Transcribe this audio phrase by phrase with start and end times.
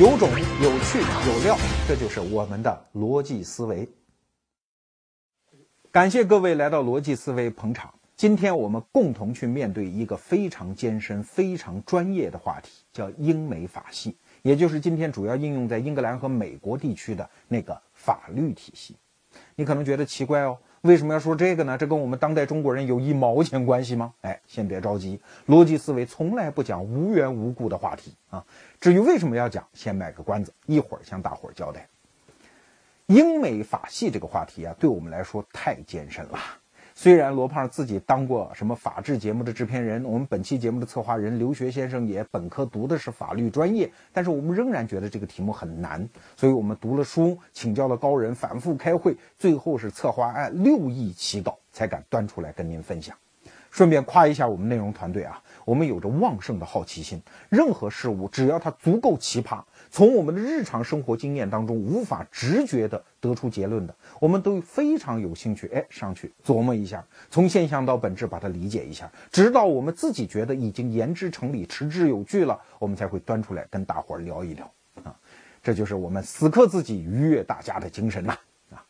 [0.00, 0.28] 有种、
[0.62, 1.56] 有趣、有料，
[1.88, 3.88] 这就是我们的逻辑思维。
[5.90, 7.92] 感谢各位来到逻辑思维捧场。
[8.14, 18.94] 今天我们共同去面对一个非常艰深、非常专业的话题，叫英美法系，也就是今天主要应用在英格兰和美国地区的那个法律体系。
[19.56, 20.56] 你可能觉得奇怪哦。
[20.82, 21.76] 为什么要说这个呢？
[21.76, 24.14] 这跟我们当代中国人有一毛钱关系吗？
[24.20, 28.46] 哎，先别着急，逻辑思维从来不讲无缘无故的话题啊。
[28.80, 31.86] 至于为什么要讲，先卖个关子，一会儿向大伙儿交代。
[33.06, 36.38] 英美法系这个话题啊，对我们来说太艰深了。
[36.94, 53.16] 虽然罗胖自己当过什么法制节目的制片人，我们本期节目的策划人刘学先生也本科读的是法律专业，但是我们仍然觉得这个题目很难，所以我们读了书，请教了高人，反复开会，最后是策划案六亿起稿，才敢端出来跟您分享。
[53.70, 59.62] 顺便夸一下我们内容团队啊，我们有着旺盛的好奇心，任何事物只要它足够奇葩。
[59.90, 74.72] 从我们的日常生活经验当中无法直觉的得出结论的，我们都非常有兴趣，哎，上去琢磨一下，从现象到本质把它理解一下，直到我们自己觉得已经言之成理、持之有据了，我们才会端出来跟大伙儿聊一聊
[75.04, 75.14] 啊。
[75.62, 78.34] 这就是我们死磕自己、愉悦大家的精神呐
[78.72, 78.82] 啊！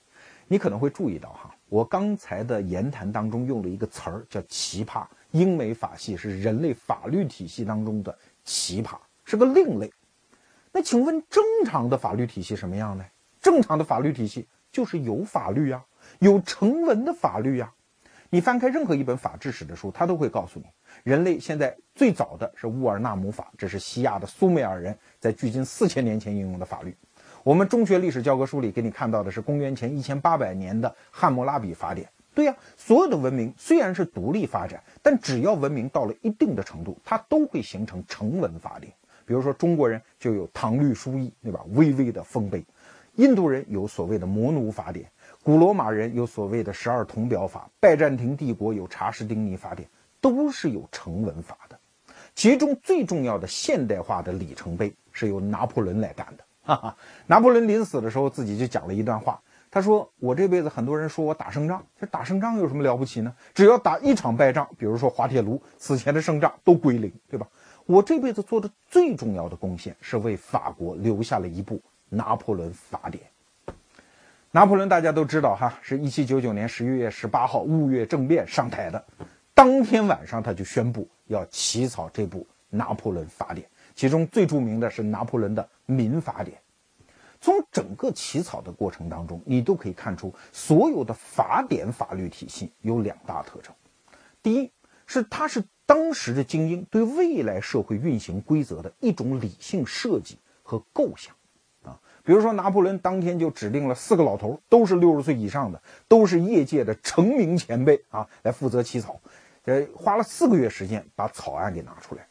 [0.46, 9.92] 你可能会注意到哈，我刚才的言谈当中用了一个词儿叫“奇葩”，英美法系是人类法律体系当中的奇葩，是个另类。
[10.72, 13.04] 那请问正常的法律体系什么样呢？
[13.40, 15.82] 正常的法律体系就是有法律呀，
[16.18, 17.72] 有成文的法律呀。
[18.30, 20.66] 你翻开任何一本法制史的书，他都会告诉你，
[21.02, 26.94] 人类现在最早的是乌尔纳姆法，这是西亚的苏美尔人在距今四千年前应用的法律。
[27.42, 32.06] 我们中学历史教科书里给你看到的是公元前一千八百年的汉谟拉比法典。
[32.38, 38.92] 对呀，所有的文明虽然是独立发展，但只要文明到了一定的程度，它都会形成成文法典。
[39.26, 41.64] 比如说，中国人就有《唐律疏议》，对吧？
[41.70, 42.64] 巍巍的丰碑。
[43.16, 45.06] 印度人有所谓的《摩奴法典》，
[45.42, 49.88] 古罗马人有所谓的《十二铜表法》，拜占庭帝国有《查士丁尼法典》，
[50.20, 51.80] 都是有成文法的。
[52.36, 56.44] 其中最重要的现代化的里程碑是由拿破仑来干的。
[56.62, 63.34] 哈哈，拿破仑临死的时候自己就讲了一段话，他说：“我这辈子很多人说我打胜仗，这打胜仗有什么了不起呢？
[63.54, 67.46] 只要打一场败仗，比如说滑铁卢，此前的胜仗都归零，对吧？”
[67.86, 71.76] 我这辈子做的最重要的贡献是为法国留下了一部
[72.10, 73.24] 《拿破仑法典》。
[74.50, 79.02] 拿破仑大家都知道哈，是一七九九年十一月十八号雾月政变上台的，
[79.54, 86.56] 当天晚上他就宣布要起草这部《拿破仑法典》，其中最著名的是拿破仑的《民法典》。
[87.40, 93.74] 从整个起草的过程当中，你都可以看出，所有的法典法律体系有两大特征：
[94.42, 94.70] 第一
[95.06, 95.64] 是它是。
[95.88, 101.34] 当时的精英对未来社会运行规则的一种理性设计和构想，
[101.82, 109.18] 啊，比如说拿破仑当天就指定了四个老头，都是六十岁以上的，都是业界的成名前辈啊，来负责起草，
[109.64, 112.28] 呃，花了四个月时间把草案给拿出来，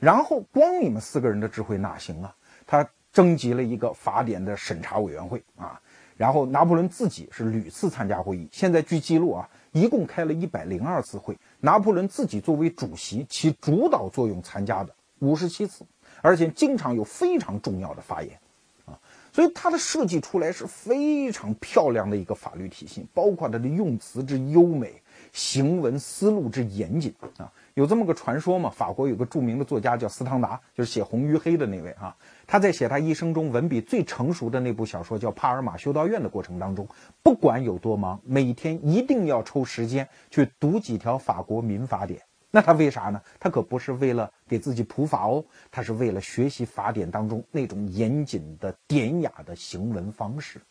[0.00, 2.34] 然后光你们四个人的智慧哪行啊？
[2.66, 5.80] 他征集了一个法典的审查委员会啊，
[6.18, 9.48] 然后拿破仑自己是屡次参加会议，现在据记录啊。
[9.72, 15.82] 一共开了一百零二次会，拿破仑自己作为主席，起主导作用参加的五十七次，
[16.20, 18.38] 而且经常有非常重要的发言，
[18.84, 18.98] 啊，
[19.32, 27.52] 所以他的设计出来是非常漂亮的一个法律体系，包括他的用词之优美，行文思路之严谨啊。
[27.74, 28.70] 有这么个传说嘛？
[28.70, 32.16] 法国有个著名的作家叫斯汤达，就是写《红与黑》的那位啊。
[32.46, 36.86] 他在写他一生中文笔最成熟的那部小说叫《帕尔马修道院》的过程当中，
[37.22, 42.20] 不管有多忙，每天一定要抽时间去读几条法国民法典。
[42.52, 43.20] 那他为啥呢？
[43.38, 50.62] 他可不是为了给自己普法哦，他是为了学习法典当中那种严谨的、典雅的行文方式。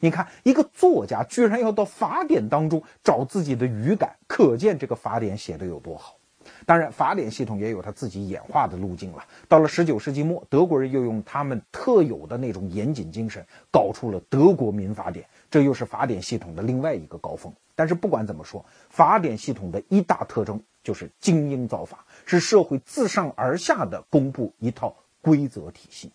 [0.00, 6.17] 你看，一个作家居然要到法典当中找自己的语感，可见这个法典写的有多好。
[6.66, 9.24] 当然，法典系统也有它自己演化的路径了。
[9.48, 17.52] 到了十九世纪末，德国人又用他们特有的那种严谨精神，搞出了德国民法典，这又是法典系统的另外一个高峰。
[17.74, 26.10] 但是不管怎么说，法典系统的一大特征就是精英造法，是社会自上而下的公布一套规则体系。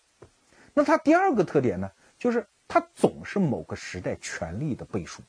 [0.74, 5.22] 那它第二个特点呢，就是它总是某个时代权力的背书。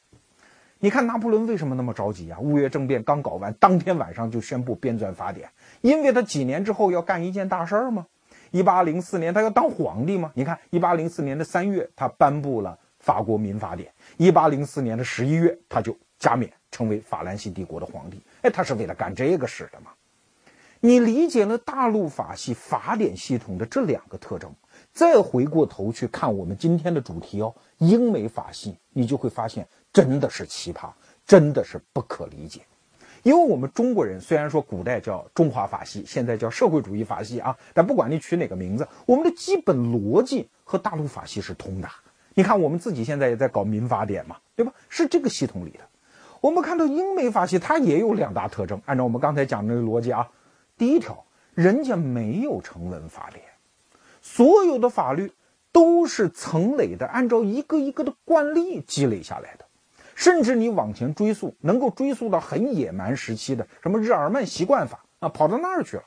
[0.84, 2.38] 你看拿破仑为什么那么着急啊？
[2.38, 5.48] 五月政变刚搞完，当天晚上就宣布编纂法典，
[5.80, 8.06] 因为他几年之后要干一件大事儿吗？
[8.50, 10.30] 一八零四年他要当皇帝吗？
[10.34, 13.88] 你看，一八零四年的三月，他颁布了法国民法典；
[14.18, 18.20] 一八零四年的十一月，他就加冕成为法兰西帝国的皇帝。
[18.42, 19.90] 哎，他是为了干这个事的吗？
[20.80, 24.52] 你理解了大陆法系法典系统的这两个特征，
[24.92, 30.90] 再回过头去看我们今天的主题哦，英美法系，你就会发现真的是奇葩，
[31.24, 32.60] 真的是不可理解。
[33.22, 41.88] 因为我们中国人虽然说古代叫中华法系，现在叫社会主义法系啊，但不管你取哪个名字，我们的基本逻辑和大陆法系是通的。
[42.34, 44.72] 你看我们自己现在也在搞民法典嘛，对吧？
[44.90, 45.80] 是这个系统里的。
[46.40, 48.82] 我们看到英美法系，它也有两大特征。
[48.84, 50.28] 按照我们刚才讲的那个逻辑啊，
[50.76, 51.24] 第一条，
[51.54, 53.42] 人家没有成文法典，
[54.20, 55.32] 所有的法律
[55.72, 59.63] 都是层累的，按照一个一个的惯例积累下来的。
[60.14, 66.04] 甚至你往前追溯，能够追溯到很野蛮时期的什么日耳曼习惯法啊，跑到那儿去了。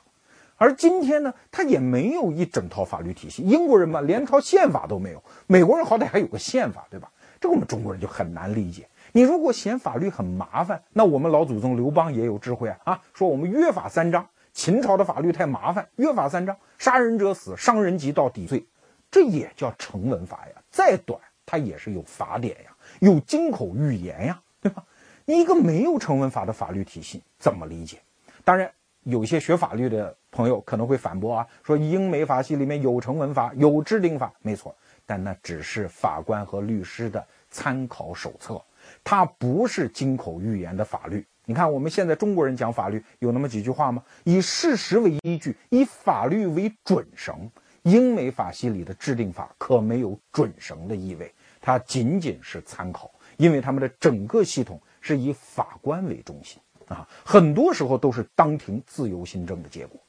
[0.56, 3.42] 而今天呢，他也没有一整套法律体系。
[3.42, 7.10] 英国人嘛，连套宪法都没有；美国人好歹还有个宪法，对吧？
[7.40, 8.88] 这个我们中国人就很难理解。
[9.12, 14.26] 你如果嫌法律很麻烦，那我们老祖宗刘邦也有智慧啊啊，说我们约法三章。
[14.52, 18.66] 秦朝的法律太麻烦，约法三章，杀人者死，伤人及到底罪，
[19.08, 20.60] 这也叫成文法呀。
[20.68, 22.70] 再短，它也是有法典呀。
[23.00, 24.84] 有金口玉言呀，对吧？
[25.24, 27.98] 你一个没有成文法的法律体系怎么理解？
[28.44, 28.70] 当然，
[29.02, 34.74] 有些学法律的朋友可能会反驳啊，说英美法系里面有成文法，有制定法，没错，
[35.04, 38.62] 但那只是法官和律师的参考手册，
[39.04, 41.24] 它不是金口玉言的法律。
[41.44, 44.02] 你看我们现在中国人讲法律有那么几句话吗？
[44.24, 47.50] 以事实为依据，以法律为准绳。
[47.82, 51.32] 英美法系里的制定法可没有准绳的意味。
[51.60, 60.00] 它仅仅是参考，因为他们的整个系统是以法官为中心啊，很多时候都是当庭自由新政的结果。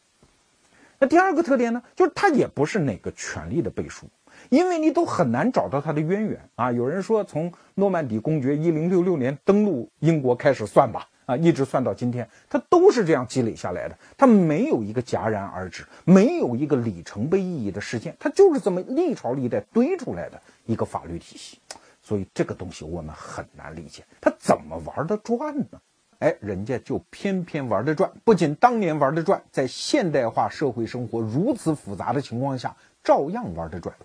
[0.98, 4.06] 那第二个特点呢，就是它也不是哪个权力的背书，
[4.50, 6.72] 因为你都很难找到它的渊源啊。
[6.72, 13.98] 有人说，从诺曼底公爵一零六六年登陆英国开始算吧，啊，一直算到今天，它都是这样积累下来的。
[14.18, 20.42] 它没有一个戛然而止，没有一个里程碑意义的事件，它就是这么历朝历代堆出来的。
[20.70, 21.58] 一个法律体系，
[22.00, 25.82] 所以这个东西我们很难理解，他怎么玩得转呢？
[26.20, 33.96] 哎，人家就偏偏玩得转，不仅当年玩得转，在现代化社会生活如此复杂的情况下，照样玩得转。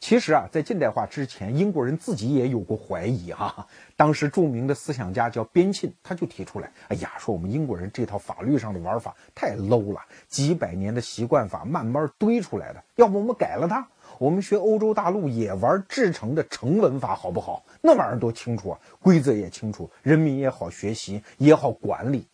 [0.00, 3.68] 其实啊，在近代化之前，英国人自己也有过怀疑哈。
[3.96, 13.86] 当时著名的思想家叫边沁，他就提出来：哎呀，说我们英国人这套法律上的玩法太 low 了，几百年的习惯法慢慢堆出来的，要不我们改了它。
[14.18, 17.64] 我们学欧洲大陆也玩制成的成文法好不好？
[17.80, 22.26] 那玩意儿多清楚啊，规则也清楚，人民也好学习，也好管理。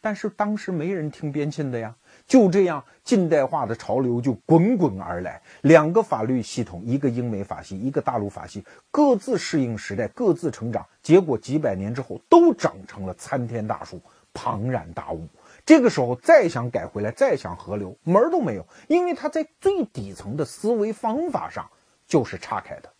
[0.00, 1.94] 但是当时没人听边沁的呀，
[2.26, 5.38] 就这样近代化的潮流就滚滚而来。
[5.60, 14.00] 两个法律系统，一个英美法系，一个大陆法系，各自适应时代，各自成长，结果几百年之后都长成了参天大树，
[14.32, 15.28] 庞然大物。
[15.70, 21.70] 这个时候再想改回来，再想合流，门儿都没有，因为他在最底层的思维方法上
[22.08, 22.92] 就是岔开的。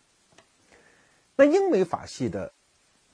[1.35, 2.53] 那英美法系的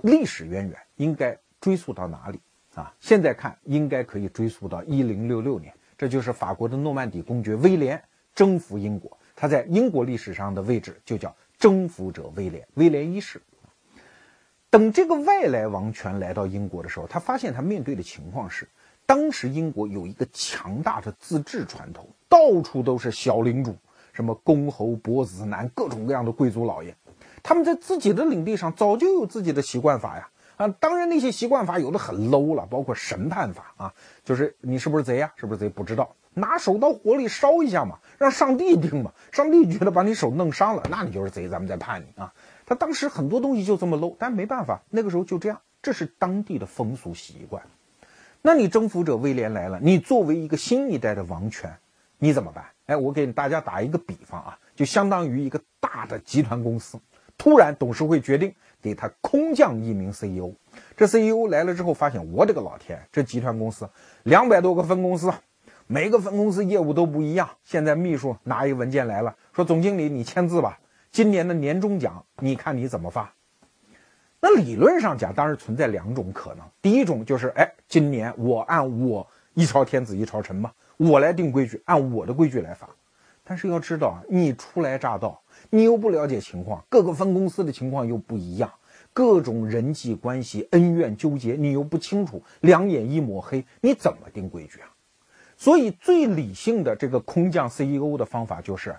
[0.04, 2.40] 历史渊源应该追溯到哪里
[2.76, 2.94] 啊？
[3.00, 8.00] 现在看应该可以追溯到一零六六年，这就是法国的诺曼底公爵威廉
[8.36, 13.42] 征服英国，他在英国历史上的位置就叫征服者威廉，威廉一世。
[14.70, 18.70] 等这个外来王权来到英国的时候，他发现他面对的情况是。
[19.08, 23.74] 当时英国有一个强大的自治传统，到处都是小领主，
[24.12, 26.94] 什么公侯伯子男，各种各样的贵族老爷，
[27.42, 30.30] 他们在自己的领地上早就有自己的习惯法呀。
[30.58, 33.94] 啊，当然那些习惯法有的很 low 了，包括审判法啊，
[34.26, 35.32] 就是你是不是贼呀？
[35.38, 35.70] 是不是贼？
[35.70, 39.14] 不知道，拿手到火里烧一下嘛，让上帝定嘛。
[39.32, 42.34] 上帝觉得把你手弄伤了，那你就是贼，咱们再判你啊。
[42.66, 47.64] 他当时很多东西就这么 low，但没办法，那个时候就这样，这是当地的风俗习惯。
[48.48, 51.70] 那你征服者威廉来了，你作为一个新一代的王权，
[52.18, 52.64] 你怎么办？
[52.86, 56.98] 哎，我给大家打一个比方啊，就相当于一个大的集团公司，
[57.38, 60.54] 突然董事会决定给他空降一名 CEO。
[60.96, 63.90] 这 CEO 来了之后，发现我的个老天，这集团公司
[64.24, 65.30] 两百多个分公司，
[65.86, 67.50] 每个分公司业务都不一样。
[67.66, 70.80] 现在秘书拿一个文件来了，说总经理你签字吧，
[71.12, 73.34] 今年的年终奖你看你怎么发？
[74.40, 76.64] 那理论上讲，当然存在两种可能。
[76.82, 82.88] 第一种就是，哎，今年我按我一朝天子一朝臣嘛，我来定规矩，按我的规矩来发。
[83.44, 88.72] 但是要知道啊，你初来乍到，你又不了解情况，各个分公司的情况又不一样，
[89.12, 94.92] 各种人际关系恩怨纠结你又不清楚，两眼一抹黑，你怎么定规矩啊？
[95.56, 98.96] 所以最理性的这个空降 CEO 的方法就是，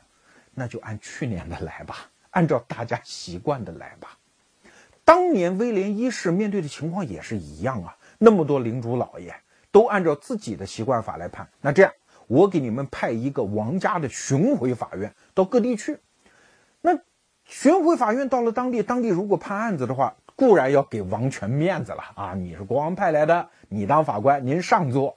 [0.55, 4.19] 那就按去年的来吧，按照大家习惯的来吧。
[5.09, 9.35] 当年威廉一世面对的情况也是一样啊，那么多领主老爷
[9.71, 11.49] 都按照自己的习惯法来判。
[11.63, 11.91] 那这样，
[12.27, 15.99] 我给你们派一个王家的巡回法院到各地去
[16.83, 16.99] 那
[17.47, 22.35] 巡回法院到了当地，当地如果判案子的话，固然要给王权面子了啊！
[22.35, 25.17] 你是国王派来的，你当法官，您上座。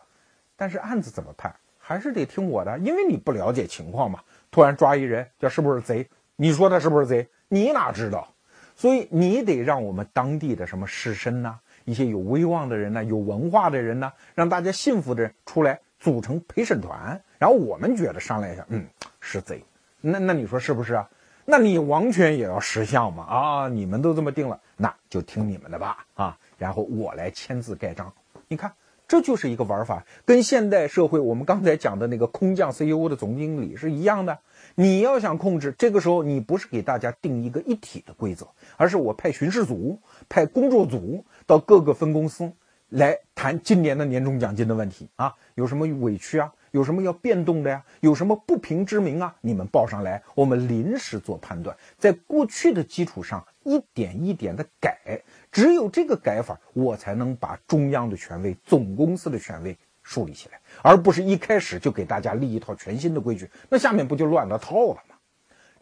[0.55, 4.21] 但是案子怎么判，还是得听我的，因为你不了解情况嘛。
[4.51, 6.07] 突然抓一人，这是不是贼？
[6.38, 7.27] 你说他是不是贼？
[7.50, 8.33] 你哪知道？
[8.81, 18.83] 所以你得让我们当地的什么士绅呐，一些有威望的人呐，有文化的人呐，让大家信服的人出来组成陪审团，然后我们觉得商量一下，嗯，
[19.19, 19.63] 是贼。
[20.01, 21.07] 那那你说是不是啊？
[21.45, 23.23] 那你王权也要识相嘛？
[23.25, 26.35] 啊，你们都这么定了，那就听你们的吧啊！
[26.57, 28.11] 然后我来签字盖章。
[28.47, 28.73] 你看，
[29.07, 34.39] 这就是一个玩法，跟现代社会我们刚才讲的那个空降 CEO 的总经理是一样的。
[34.75, 38.48] 你要想控制，这个时候你不是给大家定一个一体的规则，
[38.78, 40.00] 而是我派巡视组、
[40.30, 42.51] 派工作组到各个分公司
[42.90, 46.51] 来谈今年的年终奖金的问题啊，有什么委屈啊？
[46.72, 47.84] 有什么要变动的呀？
[48.00, 49.36] 有什么不平之鸣啊？
[49.42, 65.15] 你们报上来，我们临时做判断，在过去的基础上一点一点的改，只有这个改法，我才能把中央的权威、总公司的权威树立起来，而不是一开始就给大家立一套全新的规矩，那下面不就乱了套了吗？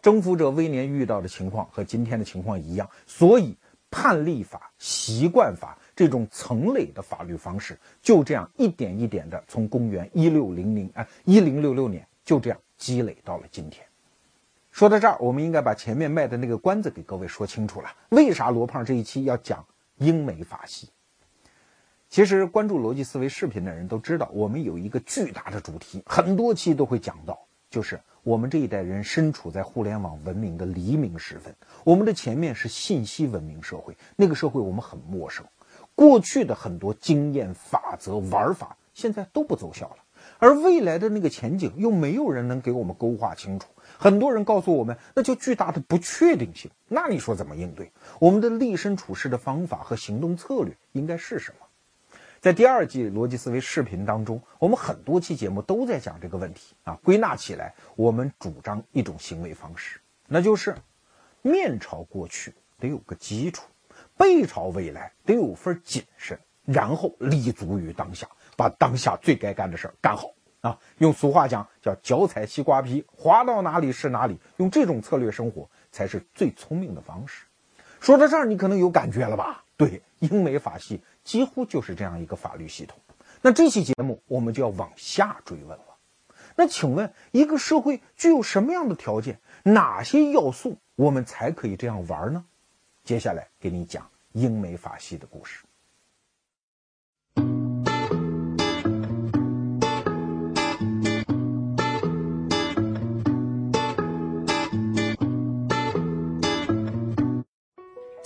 [0.01, 3.57] 征服者威廉遇到的情况和今天的情况一样，所以
[3.91, 5.77] 判例法、习惯法。
[5.95, 13.85] 这种层累的法律方式，就这样一点一点的从公元一六零零啊一零六六年就这样积累到了今天。
[14.71, 17.91] 说到这儿，我们应该把前面卖的那个关子给各位说清楚了。
[18.11, 19.65] 为啥罗胖这一期要讲
[19.97, 20.87] 英美法系？
[22.09, 27.37] 其实关注逻辑思维视频的人都知道，我们有一个巨大的主题，很多期都会讲到，
[27.69, 35.45] 就是我们这一代人身处在互联网文明的黎明时分，我们的前面是信息文明社会，那个社会我们很陌生。
[35.93, 39.97] 过去的很多经验、法则、玩法，现在都不奏效了，
[40.39, 43.67] 而未来的那个前景又没有人能给我们勾画清楚。
[43.99, 46.71] 很多人告诉我们，那叫巨大的不确定性。
[46.87, 47.91] 那你说怎么应对？
[48.19, 51.67] 我们的立身处世的方法和行动策略应该是什么？
[52.41, 56.97] 在第二季逻辑思维视频当中，我们很多期节目都在讲这个问题啊。
[57.03, 60.73] 归纳起来，我们主张一种行为方式，那就是
[61.41, 63.65] 面朝过去得有个基础。
[64.15, 70.31] 背朝未来得有份谨慎，然后立足于当下，把当下最该干的事儿干好
[70.61, 70.77] 啊！
[70.97, 74.37] 用俗话讲叫“脚踩西瓜皮，滑到哪里是哪里”。
[74.57, 77.45] 用这种策略生活才是最聪明的方式。
[77.99, 79.63] 说到这儿，你可能有感觉了吧？
[79.79, 82.99] 对，英美法系几乎就是这样一个法律系统。
[83.41, 85.95] 那这期节目我们就要往下追问了。
[86.57, 89.39] 那请问，一个社会具有什么样的条件？
[89.63, 92.43] 哪些要素我们才可以这样玩呢？
[93.05, 95.63] 接下来给你讲英美法系的故事。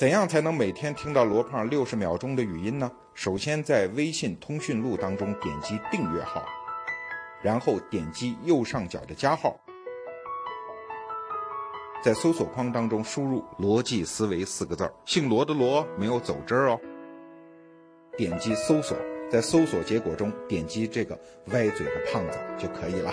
[0.04, 2.92] 怎样才能每天听到罗胖六十秒钟的语音呢？
[3.14, 6.44] 首先在微信通讯录当中点击订阅号，
[7.42, 9.58] 然后点击右上角的加号。
[12.04, 16.78] 在搜索框当中输入“逻辑思维”四个字儿，姓罗的罗没有走之哦。
[18.18, 18.98] 点击搜索，
[19.32, 21.18] 在搜索结果中点击这个
[21.54, 23.10] 歪嘴的胖子就可以了。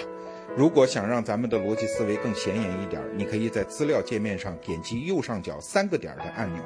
[0.57, 6.61] 如果想让咱们的逻辑思维更显眼一点，你可以在资料界面上点击右上角三个点的按钮，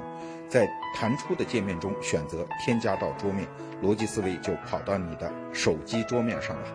[0.49, 3.47] 在弹出的界面中选择添加到桌面，
[3.83, 6.67] 逻辑思维就跑到你的手机桌面上了。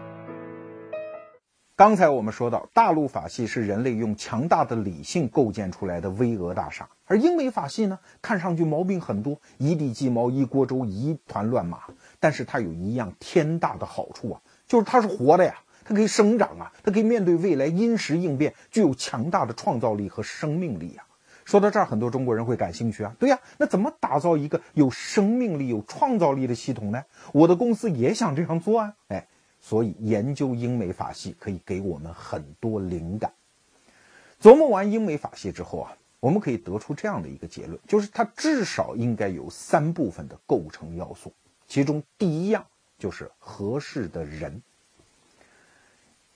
[1.75, 11.80] 刚才我们说到，大陆法系是人类用强大的理性构建出来的巍峨大厦，而英美法系呢，看上去毛病很多，一地鸡毛，一锅粥，一团乱麻。
[12.20, 15.56] 但是它有一样天大的好处啊，就是它是活的呀，
[15.89, 21.03] 它可以生长啊，它可以面对未来，因时应变，具有强大的创造力和生命力啊。
[21.46, 27.03] 说到这儿，很多中国人会感兴趣啊，对呀，那怎么打造一个有生命力、有创造力的系统呢？
[27.34, 29.27] 我的公司也想这样做啊，哎。
[29.62, 33.34] 所以，研究英美法系可以给我们很多灵感。
[34.39, 41.34] 琢磨完英美法系之后啊，我们可以得出这样的一个结论，就是它至少应该有三部分的构成要素。
[41.67, 42.65] 其中第一样
[42.98, 44.62] 就是合适的人。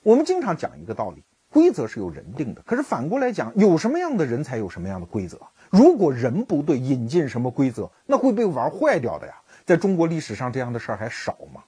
[0.03, 2.61] 我们经常讲一个道理：规则是由人定的。
[2.63, 5.39] 可是反过来讲，有什么样的人才有什么样的规则。
[5.69, 9.41] 如果人不对，引进什么规则，那会被玩坏掉的呀。
[9.65, 11.63] 在中国历史上，这样的事儿还少吗？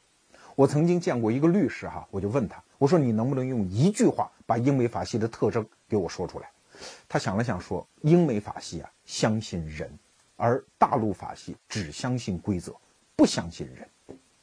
[0.55, 6.49] 我曾经见过一个律师，哈，我就问他，我说你能不能用一句话把英美法系的特征给我说出来？
[7.07, 9.89] 他想了想说，英美法系啊，相信人，
[10.35, 12.75] 而大陆法系只相信规则，
[13.15, 13.87] 不相信人。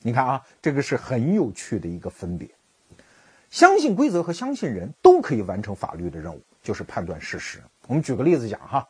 [0.00, 2.48] 你看啊，这个是很有趣的一个分别。
[3.52, 7.62] 相信规则和相信人都可以完成法律的任务，就是判断事实。
[7.86, 8.88] 我们举个例子讲哈，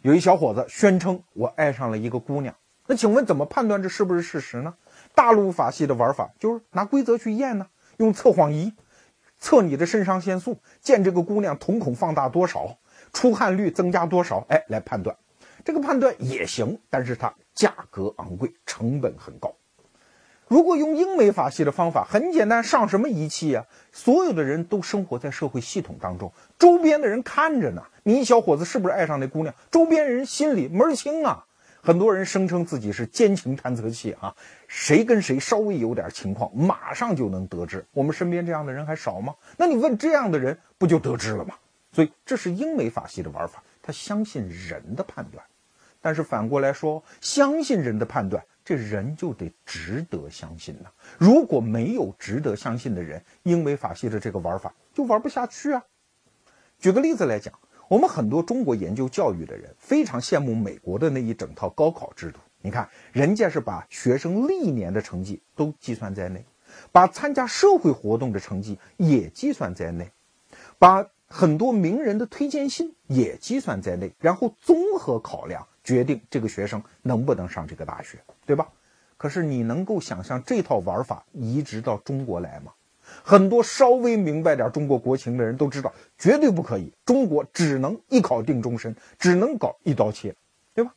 [0.00, 2.54] 有一小伙子宣称我爱上了一个姑娘，
[2.86, 4.74] 那请问怎么判断这是不是事实呢？
[5.14, 7.66] 大陆法系的玩法就是拿规则去验呢，
[7.98, 8.72] 用测谎仪
[9.38, 12.78] 测你的肾上腺素，见这个姑娘瞳孔放大多少，
[13.12, 15.14] 出汗率增加多少，哎，来判断。
[15.66, 19.54] 这个判断也行，但是它价格昂贵，成本很高。
[20.48, 23.64] 如果用英美法系的方法，很简单，上什么仪器啊？
[23.92, 27.82] 所有的人都生活在社会系统当中，周边的人看着呢。
[28.02, 29.54] 你小伙子是不是爱上那姑娘？
[29.70, 31.44] 周边人心里门儿清啊。
[31.80, 34.34] 很多人声称自己是奸情探测器啊，
[34.66, 37.84] 谁跟谁稍微有点情况，马上就能得知。
[37.92, 39.34] 我们身边这样的人还少吗？
[39.56, 41.54] 那你问这样的人，不就得知了吗？
[41.92, 45.44] 所以这是英美法系的玩法，他相信人的判断。
[46.00, 48.42] 但是反过来说，相信人的判断。
[48.68, 50.90] 这人就得值得相信呐！
[51.16, 55.82] 如果没有值得相信的人，英美法系的这个玩法就玩不下去啊。
[56.78, 57.58] 举个例子来讲，
[57.88, 62.38] 我们很多中国研究教育的人非常羡慕美国的那一整套高考制度。
[62.60, 66.44] 你看，人家是把学生历年的成绩都计算在内，
[66.92, 70.12] 把参加社会活动的成绩也计算在内，
[70.78, 75.66] 把很多名人的推荐信也计算在内，然后综合考量。
[75.84, 78.66] 决定这个学生能不能上这个大学，对吧？
[79.18, 82.72] 可是你能够想象这套玩法移植到中国来吗？
[83.22, 86.90] 很多稍微明白点中国国情的人都知道，绝对不可以。
[87.04, 90.34] 中国只能一考定终身，只能搞一刀切，
[90.74, 90.94] 对吧？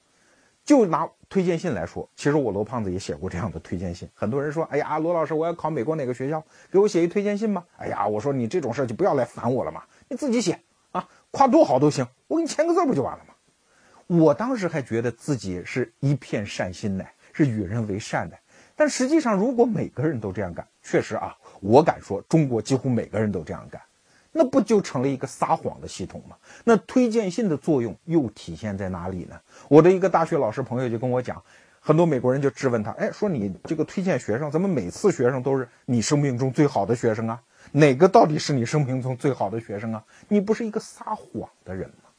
[0.63, 4.08] 就拿推荐信来说，其实我罗胖子也写过这样的推荐信。
[4.13, 6.41] 很多人说：“哎呀，罗老师，我要考美国哪个学校？
[6.72, 10.58] 给我写一推荐信吧。”哎呀，我说你这种事就不要来烦我了嘛，你自己写
[10.91, 13.34] 啊，夸多好都行，我给你签个字不就完了吗？
[14.08, 18.38] 我当时还觉得自己是一片善心呢，是与人为善的。
[18.75, 23.79] 但实际上，如果每个人都这样干，确实啊，我敢说，中国几乎每个人都这样干，
[24.31, 26.35] 那不就成了一个撒谎的系统吗？
[26.63, 29.39] 那推荐信的作用又体现在哪里呢？
[29.67, 31.44] 我的一个大学老师朋友就跟我讲，
[31.79, 37.39] 很多美国人就质问他，哎，说你这个推荐学生，怎么每次学生都是你生命中最好的学生啊？
[37.74, 40.03] 哪个到底是你生命中最好的学生啊？
[40.27, 42.09] 你不是一个撒谎的人吗？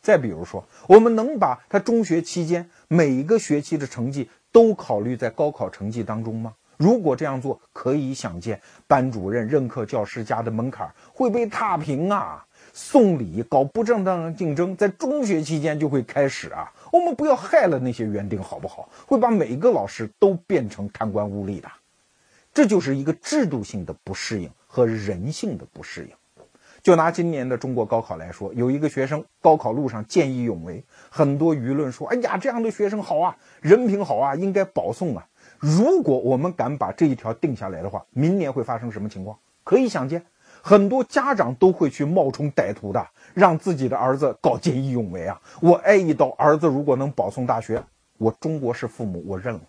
[0.00, 6.54] 再比如说，我们能把他中学期间每一个学期的成绩都考虑在高考成绩当中吗？
[6.76, 12.44] 如果这样做，可以想见班主任任课教师家的门槛会被踏平啊！
[12.72, 16.72] 送礼搞不正当竞争，在中学期间就会开始啊！
[16.90, 18.88] 我们不要害了那些园丁好不好？
[19.06, 21.70] 会把每一个老师都变成贪官污吏的，
[22.52, 26.10] 这就是一个制度性的不适应和人性的不适应。
[26.82, 35.24] 就拿今年的中国高考来说，有一个学生高考路上见义勇为，很多舆论说：“哎呀，这样的学生好啊，人品好啊，应该保送啊。”
[35.60, 39.38] 如果我们敢把这一条定下来的话，明年会发生什么情况？
[39.62, 40.24] 可以想见，
[40.60, 45.40] 很多家长都会去冒充歹徒的，让自己的儿子搞见义勇为啊！
[45.60, 47.80] 我挨一刀，儿子如果能保送大学，
[48.18, 49.60] 我中国式父母我认了。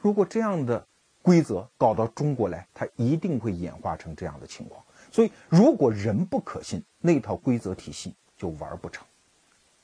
[0.00, 0.84] 如果这样的
[1.22, 4.83] 规则搞到中国来，它一定会演化成这样的情况。
[5.14, 9.06] 所以，如果人不可信，那套规则体系就玩不成。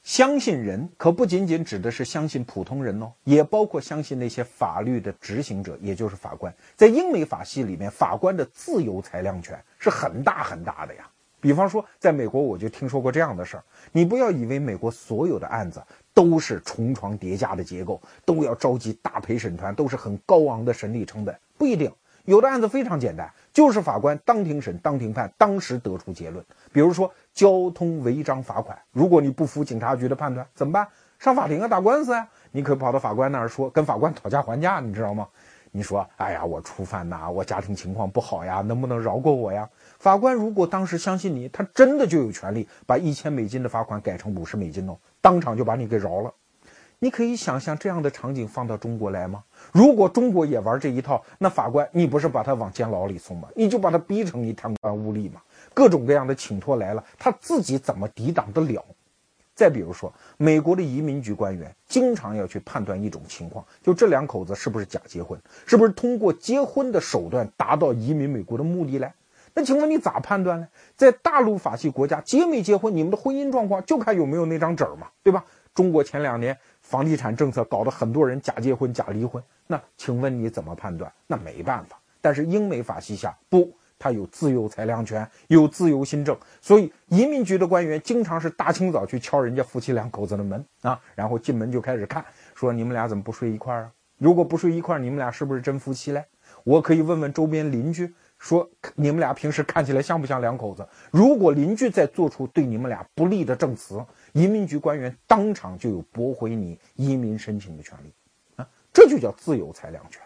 [0.03, 6.53] 相信人可不仅仅指的是相信普通人哦，也包括相信那些法律的执行者，也就是法官。
[6.75, 11.09] 在英美法系里面，法官的自由裁量权是很大很大的呀。
[11.41, 13.63] 比方说，在美国，我就听说过这样的事儿：
[13.93, 15.81] 你不要以为美国所有的案子
[16.13, 21.89] 都是重床叠加的结构，都要召集大陪审团，都是很高昂的审理成本，不一定。
[22.25, 26.45] 有的案子非常简单，就是法官当庭审、当庭判，当时得出结论。
[26.73, 30.87] 比如说交通违章罚款，如果你不服警察局的判断，怎么办？
[31.19, 32.27] 上法庭啊，打官司啊！
[32.51, 35.29] 你可以跑到法官那儿说，跟法官讨价还价，你知道吗？
[35.71, 39.69] 你说，哎呀，我初犯呐，我家庭情况不好呀，能不能饶过我呀？
[39.99, 46.33] 法官如果当时相信你，他真的就有权利把一千美金的罚款改成五十美金哦，当场就把你给饶了。
[46.99, 49.45] 你可以想象这样的场景放到中国来吗？
[49.73, 53.49] 如果中国也玩这一套，那法官你不是把他往监牢里送吗？
[53.55, 55.41] 你就把他逼成一贪官污吏吗？
[55.73, 58.85] 各种各样的请托来了，他自己怎么抵挡得了？
[59.55, 69.15] 再比如说，美国的移民局官员经常要去判断一种情况，就这两口子是不是假结婚，是不是通过结婚的手段达到移民美国的目的来？
[69.53, 70.69] 那请问你咋判断呢？
[70.97, 75.45] 在大陆法系国家，结没结婚，你们的婚姻状况就看有没有那张纸嘛，对吧？
[75.75, 76.59] 中国前两年。
[76.91, 81.11] 房地产政策搞得很多人假结婚、假离婚，那请问你怎么判断？
[81.29, 81.97] 那没办法。
[82.21, 92.25] 但是英美法系下不，他有自由裁量权，有自由新政，所以移民局的官员经常是大清早去敲人家夫妻两口子的门啊，然后进门就开始看，
[92.57, 93.93] 说你们俩怎么不睡一块儿啊？
[94.19, 96.25] 如果不睡一块儿，你们俩是不是真夫妻嘞？
[96.65, 100.87] 我可以问问周边邻居，说你们俩平时看起来像不像两口子？
[101.13, 108.13] 如果邻居再做出对你们俩不利的证词，移民局官员当场就有驳回你移民申请的权利，
[108.57, 110.21] 啊，这就叫自由裁量权。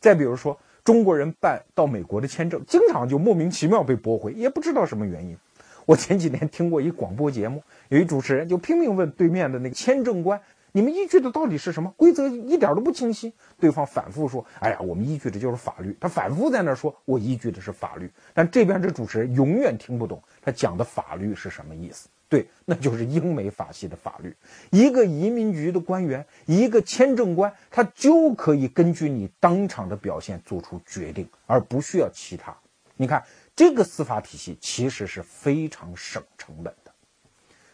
[0.00, 5.36] 再比如说，中国人办到美国的签证，经常就莫名其妙被驳回，也不知道什么原因。
[5.84, 10.40] 我前几年听过一广播节目，有一主持人就拼命问对面的那个签证官。
[10.72, 12.28] 你们依据的到底是什么规则？
[12.28, 13.32] 一点都不清晰。
[13.58, 22.08] 对方反复说：“哎呀，我们依据的就是法律。”他反复在那说：“我依据的是法律。”但这边这主持人永远听不懂他讲的法律是什么意思。
[22.28, 24.34] 对，那就是英美法系的法律。
[24.70, 32.56] 一个移民局的官员，一个签证官，他就可以根据你当场的表现做出决定，而不需要其他。
[32.96, 33.24] 你看，
[33.56, 36.92] 这个司法体系其实是非常省成本的。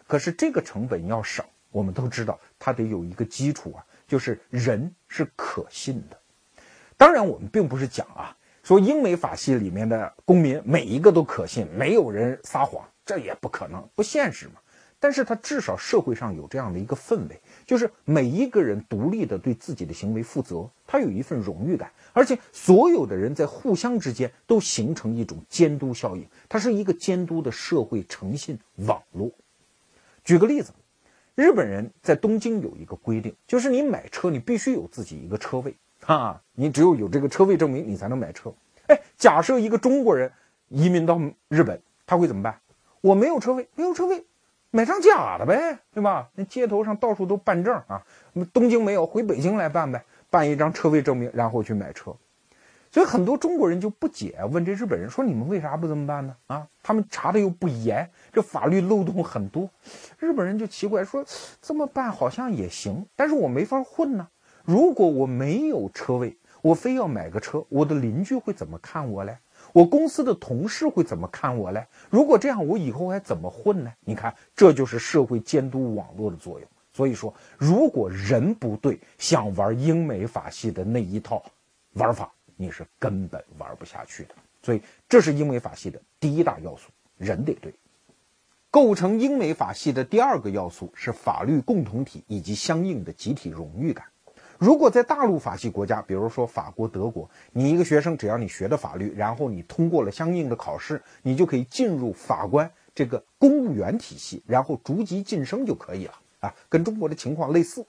[0.06, 1.44] 可是这个成本要省。
[1.70, 6.16] 我们都知道，它得有一个基础啊，就是人是可信的。
[6.96, 14.54] 当然，我们并不是讲啊，说英美法系里面的公民每一个都可信，没有人撒谎，这也不可能，不现实嘛。
[14.98, 29.30] 但是，他至少社会上有这样的一个氛围，就是每一个人独立的对自己的行为负责，他有一份荣誉感，而且所有的人在互相之间都形成一种监督效应，它是一个监督的社会诚信网络。
[30.24, 30.72] 举个例子。
[31.36, 35.74] 日本人在东京有一个规定，就是你买车你必须有自己一个车位
[36.06, 38.54] 啊，你只有有这个车位证明，你才能买车。
[38.86, 40.30] 哎，假设一个中国人
[40.68, 42.60] 移民到日本，他会怎么办？
[43.04, 44.24] 我没有车位，没有车位，
[44.70, 46.30] 买张假的呗，对吧？
[46.36, 48.02] 那街头上到处都办证啊，
[48.50, 52.16] 东京没有，回北京来办呗，办一张车位证明，然后去买车。
[52.90, 59.68] 所以很多中国人就不解，问这日本人说：“你们为啥不这么办呢？”啊，他们查的又不严，这法律漏洞很多。
[60.18, 61.22] 日本人就奇怪说
[61.60, 64.26] ：“这么办好像也行，但是我没法混呢。
[64.64, 69.36] 如果我没有车位，我非要买个车，我的邻居会怎么看我嘞？
[69.74, 71.84] 我公司的同事会怎么看我嘞？
[72.08, 73.92] 如果这样，我以后还怎么混呢？
[74.06, 76.68] 你看，这就是社会监督网络的作用。
[76.92, 81.42] 所以说，如果人不对，想玩英美法系的那一套
[81.94, 87.74] 玩法。”你是根本玩不下去的，所以这是英美法系的第一大要素，人得对。
[88.70, 94.06] 构成英美法系的第二个要素是法律共同体以及相应的集体荣誉感。
[94.58, 107.84] 如果在大陆法系国家，比如说法国、德国，你一个学生只要你学的法律，然后你通过了相应的考试，你就可以进入法官这个公务员体系，然后逐级晋升就可以了啊，跟中国的情况类似。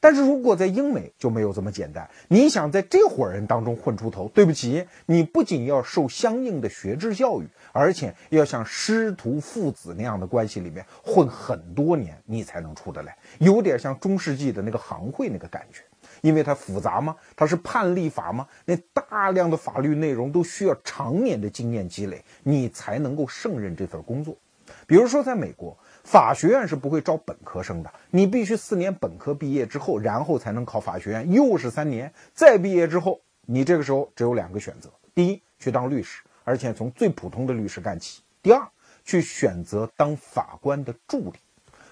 [0.00, 2.06] 但是如果在英美就没有这么简单。
[2.28, 13.16] 你想在这伙人当中混出头，对不起，你不仅要受相应的学制教育，而且要像师徒父子那样的关系里面混很多年，你才能出得来。
[13.38, 15.82] 有点像中世纪的那个行会那个感觉，
[16.24, 17.14] 因为它复杂吗？
[17.36, 18.48] 它是判例法吗？
[18.64, 24.34] 那大量的法律内容都需要常年的经验积累，你才能够胜任这份工作。
[24.86, 25.76] 比如说在美国。
[26.06, 32.12] 法学院是不会招本科生的，你必须四年本科毕业之后，然后才能考法学院，又是三年。
[32.34, 38.68] 再毕业之后，你这个时候只有两个选择：第一，去当律师，而且从最普通的律师干起；第二，
[39.02, 41.38] 去选择当法官的助理，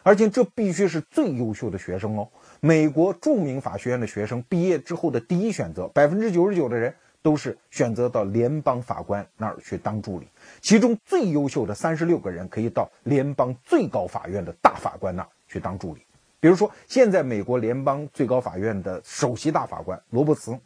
[0.02, 2.28] 而且这必须是最优秀的学生哦。
[2.64, 10.28] 美国著名法学院的学生毕业之后的第一选择，百分之九十九的人都是选择到联邦法官那儿去当助理。
[10.60, 16.02] 其中最优秀的三十六个人可以到联邦最高法院的大法官那儿去当助理。
[16.38, 20.56] 比如说，现在美国联邦最高法院的首席大法官罗伯茨，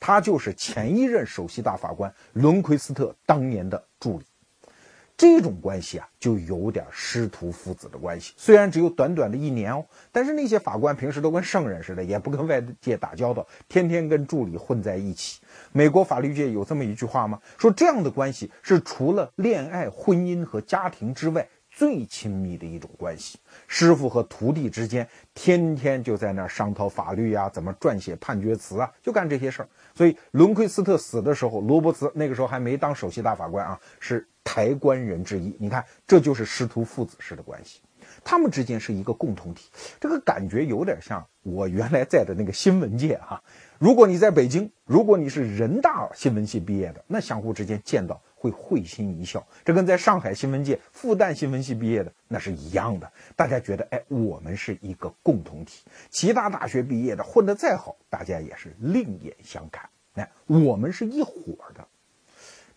[0.00, 4.24] 他就是前一任首席大法官伦奎斯特当年的助理。
[5.16, 8.34] 这种关系啊，就有点师徒父子的关系。
[8.36, 15.40] 虽然只有短短的一年哦，但是那些法官平时都跟圣人似的，也不跟外界打交道，天天跟助理混在一起。
[15.70, 17.40] 美国法律界有这么一句话吗？
[17.56, 23.38] 说这样的关系是除了恋爱、婚姻和家庭之外最亲密的一种关系。
[23.68, 29.68] 师傅和徒弟之间天天就在那儿商讨法律呀，怎么撰写判决词啊，就干这些事儿。
[29.94, 34.26] 所以伦奎斯特死的时候，罗伯茨那个时候还没当首席大法官啊，是。
[34.44, 37.80] 抬棺人之一，你看，这就是师徒父子式的关系，
[38.22, 43.42] 他们之间是一个共同体，这个感觉有点像我原来在的那个新闻界哈。
[43.78, 55.82] 如果你在北京，如果你是人大新闻系毕业的，那相互之间见到会会心一笑，这跟在上海新闻界、复旦新闻系毕业的那是一样的，大家觉得哎，我们是一个共同体。
[56.10, 61.32] 其他大学毕业的混得再好，大家也是另眼相看，哎，我们是一伙
[61.74, 61.86] 的。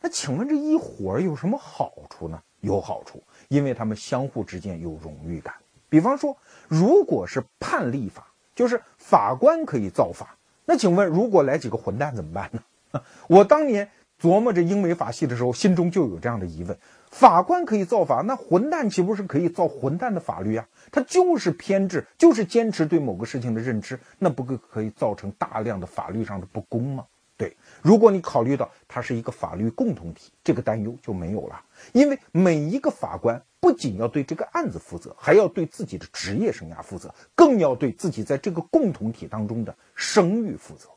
[0.08, 2.42] 那请问这一伙有什么好处呢？
[2.62, 5.54] 有好处，因为他们相互之间有荣誉感。
[5.90, 6.38] 比方说，
[6.70, 10.38] 如果是判例法，就是法官可以造法。
[10.64, 13.02] 那请问，如果来几个混蛋怎么办呢？
[13.28, 16.80] 我当年琢磨着英美法系的时候，心中就有这样的疑问：
[17.12, 20.66] 法官可以造法，那混蛋岂不是可以造混蛋的法律啊？
[20.90, 27.06] 他就是偏执，就是坚持对某个事情的认知，那不可可以造成大量的法律上的不公吗？
[27.38, 31.62] 对，如果你考虑到它是一个法律共同体，这个担忧就没有了。
[31.94, 40.90] 因为每一个法官不仅要对这个案子负责，还要对自己的职业生涯负责，更要对自己在这个共同体当中的声誉负责。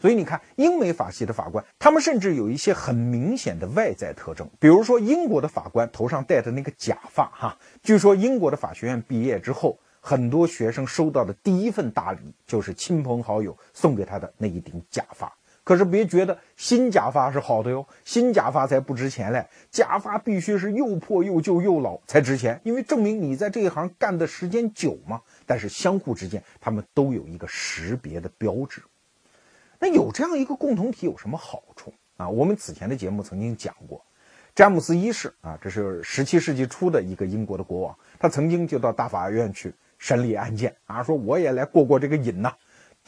[0.00, 15.32] 所以你看，英美法系的法官，他们甚至有一些很明显的外在特征，比如说英国的法官头上戴的那个假发，哈，据说英国的法学院毕业之后，很多学生收到的第一份大礼就是亲朋好友送给他的那一顶假发。
[15.68, 25.20] 可是别觉得新假发是好的哟，新假发才不值钱嘞，假发必须是又破又旧又老才值钱，因为证明你在这一行干的时间久嘛。
[25.44, 28.80] 但是相互之间，他们都有一个识别的标志。
[29.78, 32.26] 那有这样一个共同体有什么好处啊？
[32.26, 34.02] 我们此前的节目曾经讲过，
[34.54, 42.54] 詹姆斯一世啊，这是十七世纪初的一个英国的国王，他曾经就到大法院去审理案件啊，说我也来过过这个瘾呐。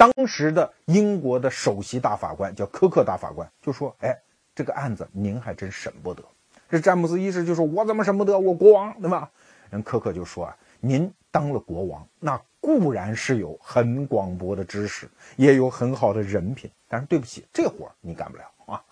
[0.01, 4.19] 当时的英国的首席大法官叫科克大法官，就说：“哎，
[4.55, 6.25] 这个案子您还真审不得。”
[6.71, 8.39] 这詹姆斯一世就说：“我怎么审不得？
[8.39, 9.31] 我国王对吧？”
[9.69, 18.85] 人科克就说：“啊，您当了国王，那……”固然是有很广博的知识，也有很好的人品，但是对不起，这活儿你干不了啊！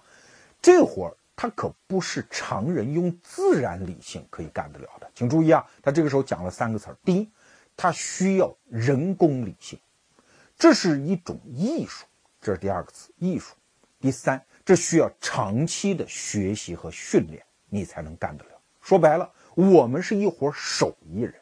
[0.63, 5.11] 这活儿他可不是常人用自然理性可以干得了的。
[5.15, 7.31] 请注意啊，他这个时候讲了三个词儿：第一，
[7.77, 9.79] 他需要人工理性，
[10.59, 12.05] 这是一种艺术；
[12.41, 13.55] 这是第二个词，艺术；
[14.01, 18.51] 第三，这需要长期的学习和训练，你才能干得了。
[18.83, 21.35] 说白了，我们是一伙手艺人。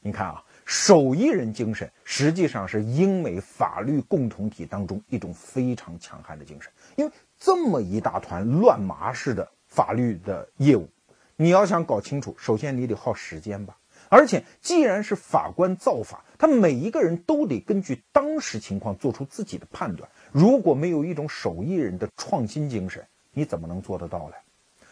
[0.00, 0.42] 你看啊。
[0.66, 10.88] 手艺人精神实际上是英美法律共同体当中一种非常强悍的精神，因为这么一大团乱麻式的法律的业务，
[11.36, 13.76] 你要想搞清楚，首先你得耗时间吧。
[14.08, 20.08] 而且既然是法官造法，他每一个人都得根据当时情况做出自己的判断。
[20.32, 24.34] 如果没有一种手艺人的创新精神，你怎么能做得到呢？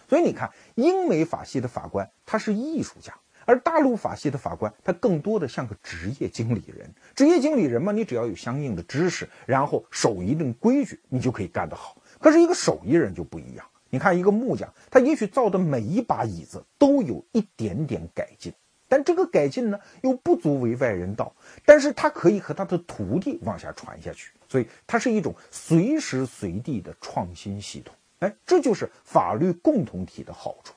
[0.08, 3.14] 所以你看，英美法系的法官他是艺术家。
[3.44, 6.88] 而大陆法系的法官，他更多的像个职业经理人。
[7.14, 11.96] 职业经理人嘛，你只要有相应的知识，然后守一定规矩，你就可以干得好。
[12.20, 13.66] 可是，一个手艺人就不一样。
[13.90, 18.52] 你看，一个木匠，他也许造的每一把椅子都有一点点改进，
[18.92, 21.34] 但这个改进呢，又不足为外人道。
[21.64, 27.94] 但是他可以和他的徒弟往下传下去，所以它是一种随时随地的创新系统。
[28.18, 30.74] 哎，这就是法律共同体的好处。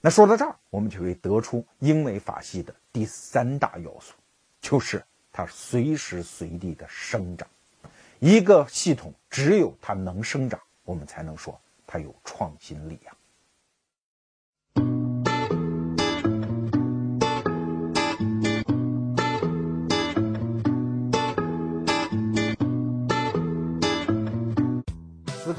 [0.00, 4.14] 那说到这儿，我们就可以得出英美法系的第三大要素，
[4.62, 7.46] 就是它随时随地的生长。
[8.20, 13.13] 一个系统只有它能生长，我们才能说它有创新力啊。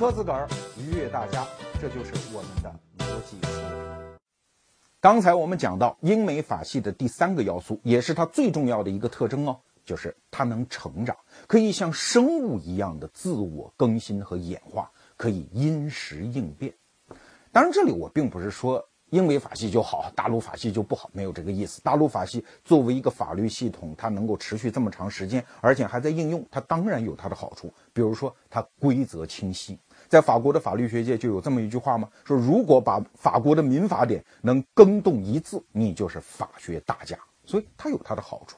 [0.05, 1.43] 磕自个儿，愉悦大家，
[1.81, 4.17] 这就是我们的逻辑思维。
[5.01, 16.71] 刚才我们讲到英美法系的第三个要素，也是它最重要的一个特征哦，就是它能成长，可以像生物一样的自我更新和演化，可以因时应变。
[17.51, 21.81] 当然，这里我并不是说英美法系就好，大陆法系就不好，没有这个意思。
[21.81, 29.79] 大陆法系作为一个法律系统，它能够持续这么长时间，而且还在应用，它当然有它的好处，比如说它规则清晰。
[30.07, 32.09] 在法国的法律学界就有这么一句话吗？
[32.23, 37.17] 说如果把法国的民法典能更动一字，你就是法学大家。
[37.47, 38.57] 所以它有它的好处。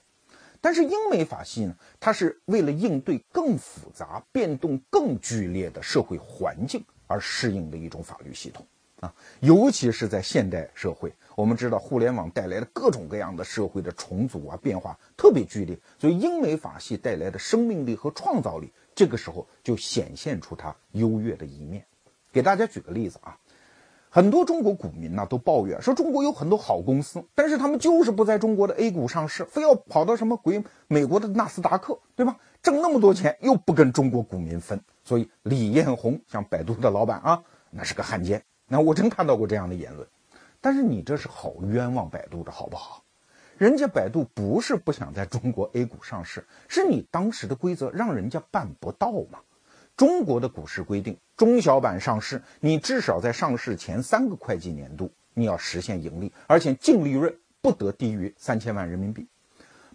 [0.62, 8.66] 但是英美法系呢，它是为了应对更复杂、变动更剧烈的社会环境而适应的一种法律系统
[9.00, 9.14] 啊。
[9.40, 18.72] 尤其是在现代社会，我们知道互联网带来的各种各样的社会的重组啊、变化特别剧烈，所以英美法系带来的生命力和创造力。
[18.98, 21.86] 这个时候就显现出它优越的一面。
[22.34, 23.38] 给大家举个例子啊，
[24.10, 32.38] 很多中国股民呢都抱怨说中国有很多好公司，但是他们就是不在中国的 A 股上市，非要跑到什么鬼美国的纳斯达克，对吧？
[32.64, 38.44] 挣那么多钱又不跟中国股民分，所以李彦宏像百度的老板啊，那是个汉奸。
[38.68, 40.08] 那我真看到过这样的言论，
[40.60, 43.04] 但是你这是好冤枉百度的好不好？
[43.58, 49.40] 人家百度不是不想在中国 A 股上市，是你当时的规则让人家办不到嘛？
[49.96, 59.28] 中国的股市规定，中小板上市，你至少在上市前三个会计年度你要实现盈利，而且净利润不得低于三千万人民币。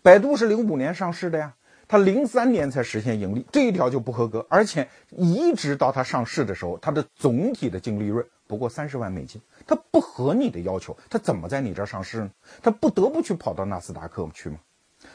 [0.03, 1.55] 百度是零五年上市的呀，
[1.87, 12.31] 它零三年才实现盈利，这一条就不合格，而且一直到它上市的时候，它的总体的净利润不过三十万美金，它不合你的要求，它怎么在你这儿上市呢？
[12.63, 14.59] 它不得不去跑到纳斯达克去吗？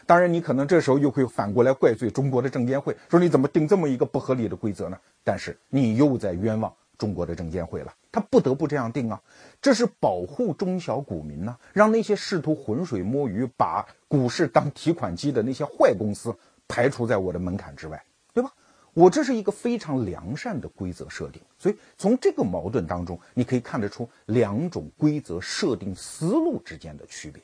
[0.05, 4.97] 当然，你可能这时候又会反过来怪罪中国的证监会，说你怎么定这么一个不合理的规则呢？
[5.23, 9.21] 但是你又在冤枉中国的证监会了，他不得不这样定啊，
[9.61, 16.35] 这是保护中小股民呢，让那些试图浑水摸鱼、把股市当提款机的那些坏公司
[16.67, 18.51] 排除在我的门槛之外，对吧？
[18.97, 27.43] 我这是一个非常良善的规则设定，所以从这个矛盾当中，你可以看得出两种规则设定思路之间的区别。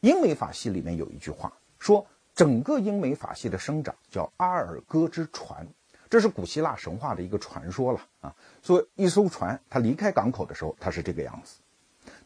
[0.00, 5.68] 英美法系里面有一句话说，整个英美法系的生长叫阿尔戈之船，
[6.08, 8.34] 这是古希腊神话的一个传说了啊。
[8.62, 11.56] 说一艘船它离开港口的时候，它是这个样子，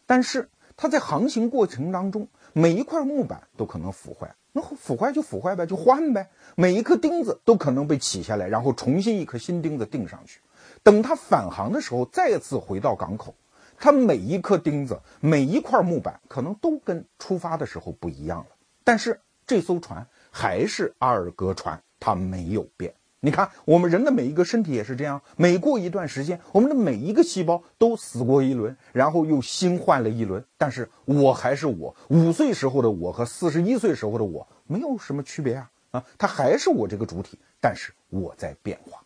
[0.05, 6.29] 但是它在航行过程当中，每一块木板都可能腐坏，那腐坏就腐坏呗，就换呗。
[6.55, 10.41] 每一颗钉子都可能被起下来，然后重新一颗新钉子钉上去。
[10.83, 13.33] 等它返航的时候，再次回到港口。
[13.77, 18.55] 他每一颗钉子，每一块木板，可能都跟出发的时候不一样了。
[18.83, 22.93] 但是这艘船还是阿尔戈船，它没有变。
[23.23, 30.43] 你看，我们人的每一个身体也是这样，每过一段时间，我们的每一个细胞都死过一轮，然后又新换了一轮。
[30.57, 38.99] 但是我还是我，五岁时候的我和四十一岁时候的我没有什么区别啊啊，它还是我这个主体，但是我在变化。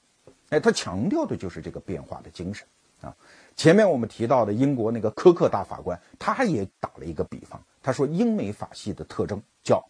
[0.47, 2.65] 哎，他强调的就是这个变化的精神
[3.01, 3.13] 啊。
[3.57, 9.85] 前面我们提到的英国那个科克大法官，他也打了一个比方，他说英美法系的特征叫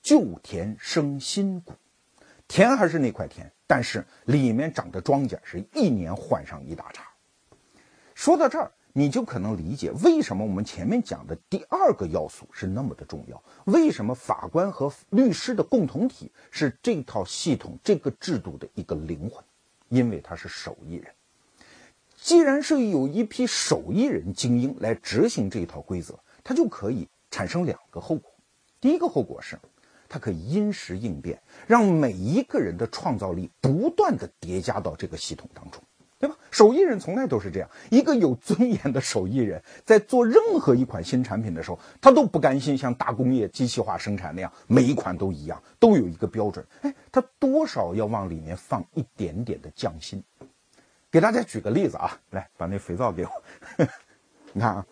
[0.00, 1.72] 旧田生新谷，
[2.48, 7.04] 田还是那块田，但是里面长的庄稼是一年换上一大茬。
[8.14, 19.44] 说到这儿，你就可能理解为什么我们前面讲的第二个要素是那么的重要，为什么法官和律师的共同体是这套系统、这个制度的一个灵魂，
[19.88, 21.12] 因为他是手艺人。
[22.16, 28.32] 既然是有一批手艺人精英来执行这一套规则，它就可以产生两个后果。
[28.80, 29.56] 第一个后果是，
[30.08, 35.82] 它可以因时应变，让每一个人的创造力不断的叠加到这个系统当中，
[36.18, 36.36] 对吧？
[36.50, 46.66] 手艺人从来都是这样，一个有尊严的手艺人，在做任何一款新产品的时候，他都不甘心像大工业机器化生产那样，每一款都一样，都有一个标准。
[46.80, 50.22] 哎，他多少要往里面放一点点的匠心。
[51.10, 53.30] 给大家举个例子啊，来把那肥皂给我。
[54.52, 54.86] 你看啊，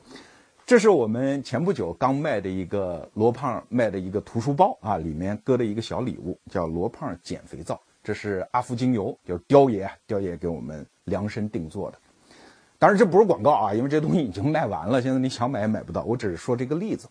[0.67, 7.81] 这是我们前不久刚卖的一个罗胖卖的一个图书包啊，里面搁的一个小礼物，叫罗胖减肥皂。
[8.03, 11.99] 这是阿芙精油，就是雕爷雕爷给我们量身定做的。
[12.81, 16.03] 当然这不是广告啊，因为这东西已经卖完了，现在你想买也买不到。
[16.03, 17.07] 我只是说这个例子。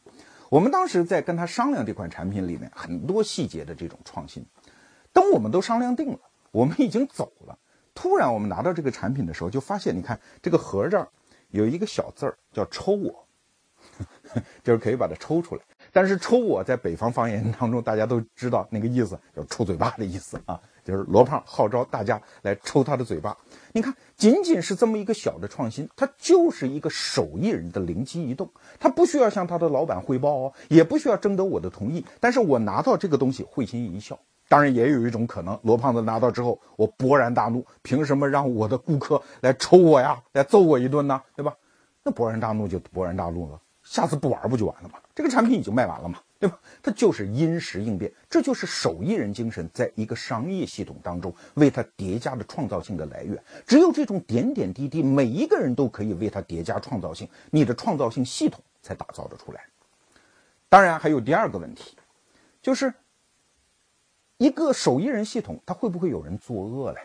[0.49, 4.45] 我们当时在跟他商量这款产品里面很多细节的这种创新。
[5.13, 6.19] 等我们都商量定了，
[6.51, 7.57] 我们已经走了。
[7.93, 11.07] 突然，我们拿到这个产品的时候，就发现，你看这个盒这儿
[11.51, 13.24] 有一个小字儿，叫“抽我”，
[14.63, 15.61] 就是可以把它抽出来。
[15.91, 23.35] 但是“抽我”在北方方言当中，大家都知道那个意思，叫抽嘴巴的意思啊，就是罗胖号召大家来抽他的嘴巴。
[23.71, 34.19] 你看，仅仅是这么一个小的创新，它就是一个手艺人的灵机一动，他不需要向他的老板汇报哦，也不需要征得我的同意，但是我拿到这个东西，会心一笑。
[34.47, 41.21] 当然也有一种可能，罗胖子拿到之后，我勃然大怒，凭什么让我的顾客来抽我呀，来揍我一顿呢？
[41.35, 41.55] 对吧？
[42.03, 44.99] 那勃然大怒就勃然大怒了，下次不玩不就完了吗？
[45.15, 46.59] 这个产品已经卖完了嘛，对吧？
[46.83, 53.41] 它就是因时应变，这就是手艺人精神在一个商业系统当中为它叠加的创造性的来源。
[53.65, 59.63] 只有这种点点滴滴，每一个人都可以为它叠加创造性，你的创造性系统才打造得出来。
[60.67, 61.95] 当然还有第二个问题，
[62.61, 62.93] 就是。
[64.37, 66.99] 一个手艺人系统，它会不会有人作恶嘞？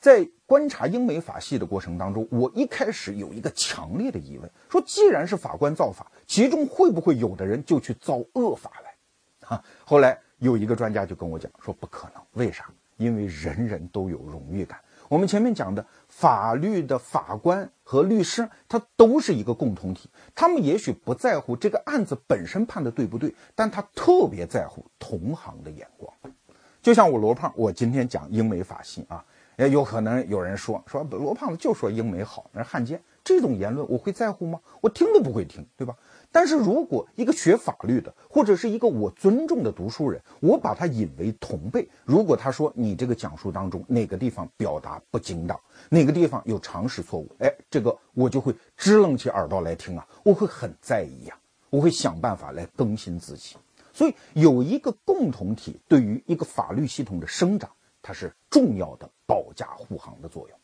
[0.00, 9.48] 在观察英美法系的过程当中，我一开始有一个强烈的疑问：说既然是法官造法，其中会不会有的人就去造恶法来？
[9.48, 12.64] 啊，后来有一个专家就跟我讲说不可能，为啥？
[12.96, 14.78] 因为人人都有荣誉感。
[15.08, 26.12] 我们前面讲的法律的法官和律师，他都是一个共同体，他们也许不在乎这个案子本身判的对不对，但他特别在乎同行的眼光。
[26.80, 29.24] 就像我罗胖，我今天讲英美法系啊，
[29.60, 32.98] 也有可能有人说说罗胖子就说英美好，那是汉奸。
[33.22, 34.58] 这种言论我会在乎吗？
[34.80, 35.94] 我听都不会听，对吧？
[36.32, 51.36] 但是如果一个学法律的，或者是一个我尊重的读书人，我把他引为同辈，如果他说你这个讲述当中哪个地方表达不精当，哪个地方有常识错误，哎，这个我就会支棱起耳朵来听啊，我会很在意呀，
[51.68, 53.56] 我会想办法来更新自己。
[53.92, 57.68] 所以有一个共同体，对于一个法律系统的生长，
[58.02, 60.58] 它是重要的保驾护航的作用。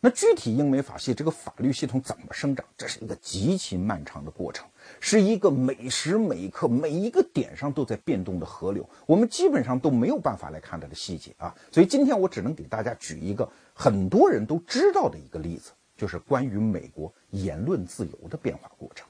[0.00, 2.64] 那具体英美法系这个法律系统怎么生长？
[2.76, 4.64] 这是一个极其漫长的过程，
[5.00, 11.52] 是一个每时每刻每一个点上都在变动的河流，我们基本上都没有办法来看它的细节啊。
[11.72, 19.08] 所以今天我只能给大家举一个很多人都知道的一个例子，就是关于美国言论自由的变化过程。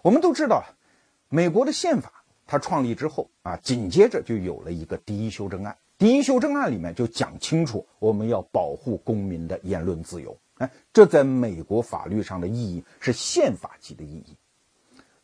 [0.00, 0.64] 我们都知道，
[1.28, 5.76] 美国的宪法它创立之后啊，紧接着就有了一个第一修正案。
[6.02, 10.36] 第一修正案里面就讲清楚，我们要保护公民的言论自由。
[10.56, 14.36] 哎，这在美国法律上的意义是宪法级的意义。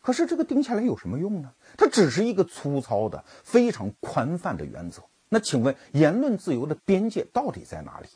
[0.01, 1.51] 可是这个定下来有什么用呢？
[1.76, 5.03] 它只是一个粗糙的、非常宽泛的原则。
[5.29, 8.07] 那请问，言论自由的边界到底在哪里？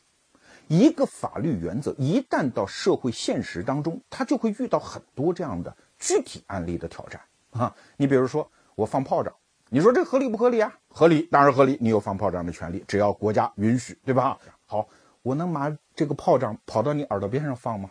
[0.68, 7.74] 一个法律原则一旦到社会现实当中，它就会遇到很多这样的具体案例的挑战啊。
[7.96, 9.34] 你比如说，我放炮仗。
[9.74, 10.70] 你说这合理不合理啊？
[10.88, 11.78] 合理，当然合理。
[11.80, 14.38] 你有放炮仗的权利，只要国家允许，对吧？
[14.66, 14.86] 好，
[15.22, 17.90] 我能把这个炮仗跑到你耳朵边上放吗？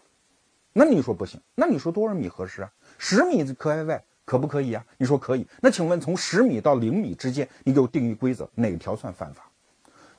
[0.74, 1.42] 那你说不行。
[1.56, 2.72] 那你说多少米合适啊？
[3.00, 4.86] 十米可以外可不可以啊？
[5.00, 5.48] 你说可以。
[5.60, 9.50] 那请问从十米到零米之间，你给我定义规则，哪条算犯法？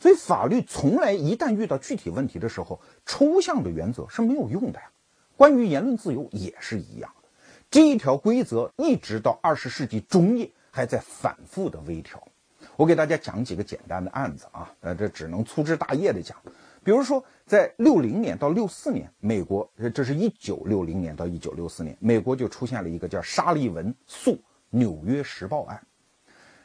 [0.00, 4.90] 所以法律从来一旦遇到具体问题的时候，抽象的原则是没有用的呀。
[5.36, 7.28] 关于言论自由也是一样的，
[7.70, 10.50] 这一条规则一直到二十世纪中叶。
[10.74, 12.20] 还在反复的微调，
[12.76, 16.34] 我给大家讲几个简单的案子啊，呃，这只能粗枝大叶的讲。
[16.82, 24.36] 比如说，在六零年到六四年，美国，这是一九六零年到一九六四年，美国就出现了一个叫沙利文诉
[24.70, 25.80] 纽约时报案。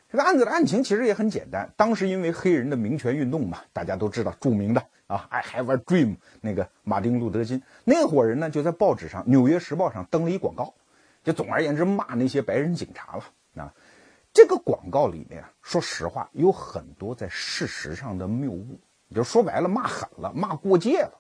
[0.10, 10.74] 这个案子的案情其实也很简单，当时因为黑人的民权运动嘛，大家都知道著名的啊，I have a dream，那个马丁路德金那伙人呢，就在报纸上《纽约时报》上登了一广告，
[11.24, 13.74] 就总而言之骂那些白人警察了啊。
[14.38, 18.80] 这个广告里面啊，说实话有很多在事实上的谬误，
[19.12, 21.20] 就说白了骂狠了，骂过界了。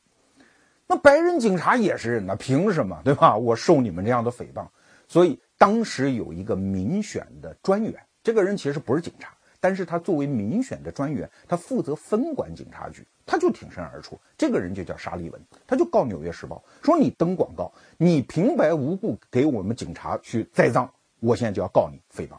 [0.86, 3.36] 那白人警察也是人呐，凭什么对吧？
[3.36, 4.68] 我受你们这样的诽谤。
[5.08, 14.16] 所以当时有一个民选的专员，这个人其实不是警察，但是他作为民选的专员，他负责分管警察局，他就挺身而出。
[14.38, 20.88] 这个人就叫沙利文，他就告《纽约时报》说你登广告，你平白无故给我们警察去栽赃，
[21.20, 22.38] 我现在就要告你诽谤。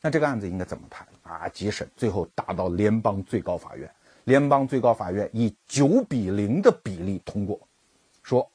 [0.00, 1.48] 那这个案子应该怎么判啊？
[1.48, 3.90] 急审，最后打到联邦最高法院，
[4.24, 7.58] 联邦最高法院以九比零的比例通过，
[8.22, 8.48] 说，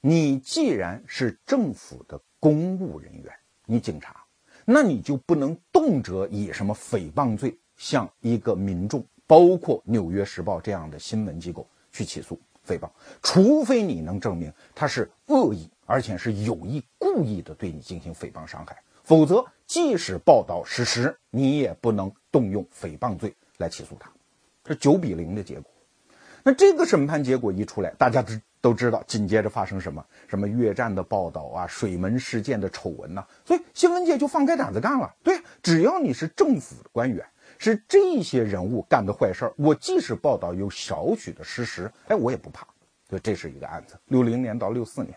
[0.00, 3.32] 你既然是政府的公务人员，
[3.64, 4.24] 你警察，
[4.64, 12.90] 那你就不能动辄以什么诽谤罪向一个民众，包括《纽约时报》这样的新闻机构去起诉诽谤，
[13.22, 18.76] 除非你能证明他是恶意，而且是有意故意的对你进行诽谤伤害。
[19.04, 24.12] 否则，即使报道事实，你也不能动用诽谤罪来起诉他。
[24.62, 25.72] 这九比零的结果。
[26.42, 30.04] 那这个审判结果一出来，大家知都知道，紧接着发生什么？
[30.28, 33.26] 什么越战的报道啊，水门事件的丑闻呐。
[33.46, 35.10] 所以新闻界就放开胆子干了。
[35.22, 37.24] 对，只要你是政府的官员，
[37.56, 42.66] 是这些人物干的坏事儿，我即使报道有少许的事实，哎，我也不怕。
[43.08, 43.98] 所以这是一个案子。
[44.08, 45.16] 六零年到六四年，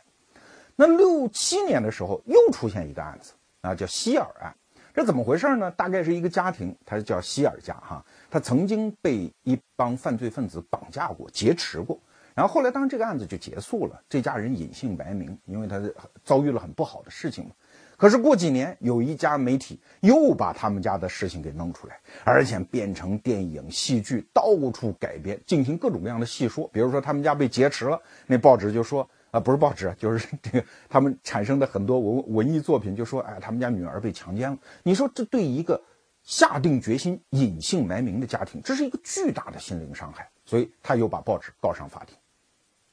[0.77, 3.33] 那六七年的时候又出现一个案子。
[3.65, 4.55] 啊，叫希尔案，
[4.93, 5.71] 这怎么回事呢？
[5.71, 11.99] 大概是一个家庭，他叫希尔家哈，他曾经被一帮犯罪分子绑架过、劫持过，
[12.35, 15.81] 然后后来当这个案子就结束了，这家人隐姓埋名，因为他
[16.23, 17.51] 遭遇了很不好的事情嘛。
[17.97, 26.69] 可是过几年，有一家媒体又把他们家的事情给弄出来，而且变成电影、戏剧，到处改编，进行各种各样的戏说。
[26.71, 29.09] 比如说他们家被劫持了，那报纸就说。
[29.35, 34.57] 啊，不是报纸，就是 这个他们产生的很多文文艺作品，就说，哎，他们家女儿被强奸了。
[34.81, 35.81] 你说这对一个
[36.23, 40.29] 下定决心隐姓埋名的家庭，这是一个巨大的心灵伤害。
[40.45, 42.15] 所以他又把报纸告上法庭。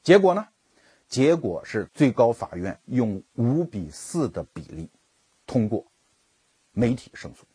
[0.01, 0.45] 结果呢？
[1.07, 4.89] 结果是最高法院用五比四的比例
[5.45, 5.85] 通过
[6.71, 7.45] 媒体胜诉。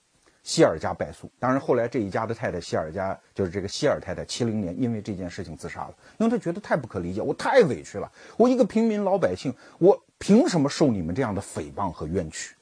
[0.49, 12.55] 希尔家败诉，当然后来这一家的太太希尔家就是这个希尔太太，七零年因为这件事情自杀了，因为她觉得太不可理解，我太委屈了，我一个平民老百姓，我凭什么受你们这样的诽谤和冤屈？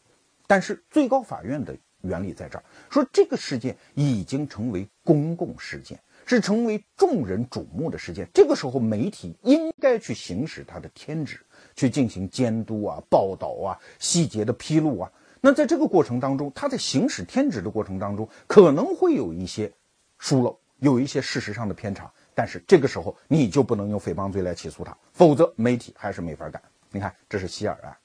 [0.49, 11.39] 但是最高法院的原理在这儿，说这个事件已经成为公共事件，是成为众人瞩目的事件，这个时候媒体应该去行使它的天职，
[11.77, 15.13] 去进行监督啊、报道啊、细节的披露啊。
[15.47, 19.73] 那在这个过程当中，他在行使天职的过程当中，可能会有一些
[20.19, 26.61] 疏漏，有一些事实上的偏差，但是这个时候你就不能用诽谤罪来起诉他，否则媒体还是没法干。
[26.91, 27.97] 你看，这是希尔案。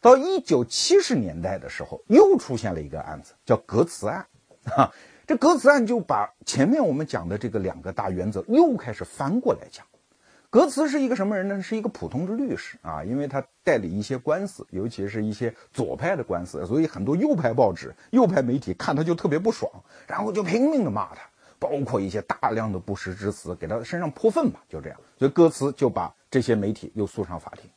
[0.00, 4.26] 到一九七十年代的时候，又出现了一个案子，叫格茨案。
[4.64, 4.92] 哈，
[5.24, 9.86] 这格茨案就把前面我们讲的这个两个大原则又开始翻过来讲。
[10.48, 11.60] 格茨是一个什么人呢？
[11.60, 19.70] 是一个普通的律师啊，因为他代理一些官司，尤其是一些左派的官司，所以很多右派报纸、右派媒体看他就特别不爽，
[20.06, 21.20] 然后就拼命的骂他，
[21.58, 24.98] 包括一些大量的不实之词，给他身上泼粪吧，就这样。
[25.18, 27.68] 所以歌茨就把这些媒体又诉上法庭，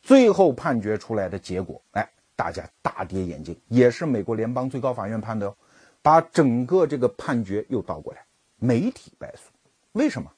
[0.00, 5.56] 最后判决出来的结果，哎，大家大跌眼镜，也是美国联邦最高法院判的哟，
[6.00, 8.24] 把整个这个判决又倒过来，
[8.58, 9.50] 媒体败诉，
[9.92, 10.30] 为什么？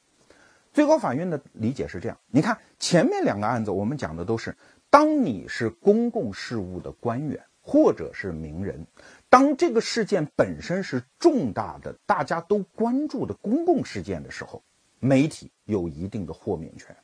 [0.79, 4.57] 最高法院的理解是这样：你看前面两个案子，我们讲的都是，
[4.89, 8.87] 当你是公共事务的官员或者是名人，
[9.29, 14.63] 当这个事件本身是重大的、大家都关注的公共事件的时候，
[15.01, 16.97] 媒体有一定的豁免权。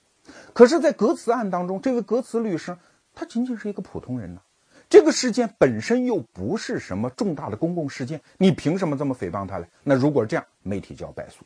[0.53, 2.79] 可是，在格茨案当中，这位格茨律师
[3.13, 4.41] 他仅仅是一个普通人呢，
[4.89, 9.67] 这个事件本身又不是什么重大的公共事件，你凭什么这么诽谤他呢？
[9.83, 11.45] 那如果这样，媒体就要败诉。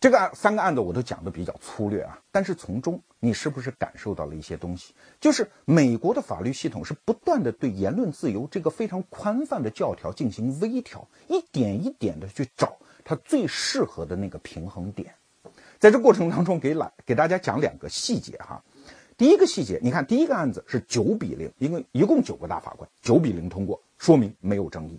[0.00, 4.94] 这个案三个案子我都讲的比较粗略啊，但是从中你是不是感受到了一些东西？
[5.20, 15.14] 就是美国的法律系统是不断的对言论自由这个非常宽泛的教条进行微调，一点一点的去找它最适合的那个平衡点。
[15.78, 18.64] 在这过程当中，给来给大家讲两个细节哈。
[19.18, 24.98] 第一个细节，你看第一个案子是九比零，因为一共九个大法官，九比零通过，说明没有争议。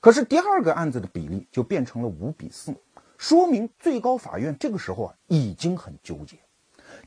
[0.00, 2.74] 可是第二个案子的比例就变成了五比四。
[3.18, 6.38] 说明最高法院这个时候啊已经很纠结。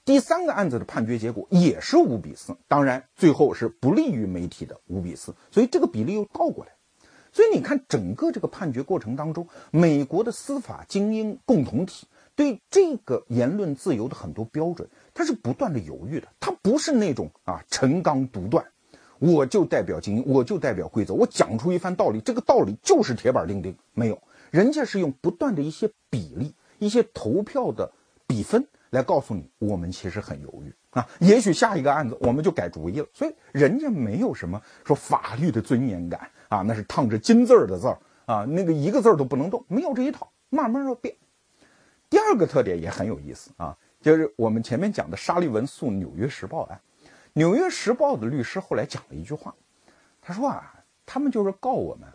[0.05, 6.71] 第三个案子的判决结果也是五比四，当然最后是不利于媒体的五比四，所以这个比例又倒过来。
[7.31, 18.65] 所以你看整个这个判决过程当中，美国的司法精英共同体对这个言论自由的很多标准，它是不断的犹豫的，它不是那种啊陈刚独断，
[19.19, 24.21] 我就代表精英，我就代表规则，我讲出一番道理，这个道理就是铁板钉钉，没有。
[24.51, 27.91] 人家是用不断的一些比例、一些投票的
[28.27, 31.07] 比分来告诉你，我们其实很犹豫啊。
[31.19, 33.07] 也许下一个案子我们就改主意了。
[33.13, 41.15] 所以人家没有什么说法律的尊严感啊，那是烫着金字儿的字儿啊，那个一个字儿都不能动，没有这一套，慢慢要变。
[42.09, 46.77] 第二个特点也很有意思啊，就是我们前面讲的沙利文诉《纽约时报》案，
[47.31, 49.55] 《纽约时报》的律师后来讲了一句话，
[50.21, 50.73] 他说啊，
[51.05, 52.05] 他们就是告我们。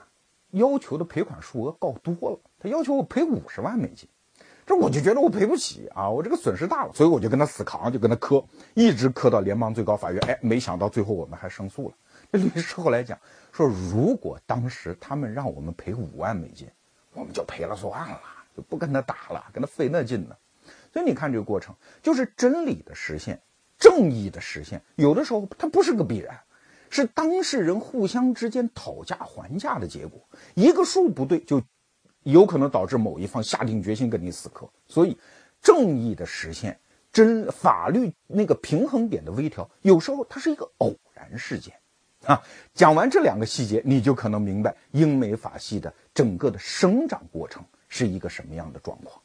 [0.53, 4.09] 要求的赔款数额告多了，他要求我赔五十万美金，
[4.64, 8.42] 这我就觉得我赔不起啊，我这个损失大了，所以我就跟他死扛，就跟他磕，
[8.74, 10.22] 一直磕到联邦最高法院。
[10.26, 11.94] 哎，没想到最后我们还胜诉了。
[12.32, 13.18] 这律师后来讲
[13.53, 16.68] 说，如果当时他们让我们赔五万美金，
[17.12, 18.20] 我们就赔了算了，
[18.57, 20.36] 就不跟他打了，跟他费那劲呢。
[20.92, 23.40] 所以你看这个过程，就是真理的实现，
[23.78, 26.38] 正义的实现，有的时候它不是个必然。
[26.91, 30.20] 是当事人互相之间讨价还价的结果，
[30.55, 31.62] 一个数不对，就
[32.22, 34.68] 有可能导致某一方下定决心跟你死磕。
[34.87, 35.16] 所以，
[35.61, 36.78] 正义的实现，
[37.12, 41.74] 真法律那个平衡点的微调，有时候它是一个偶然事件，
[42.24, 42.43] 啊。
[42.74, 49.20] 讲完这两个细节，你就可能明白英美法系的整个的生长过程是一个什么样的状况。